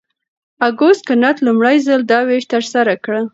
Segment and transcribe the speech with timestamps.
[0.67, 3.15] اګوست کنت لومړی ځل دا ویش ترسره کړ.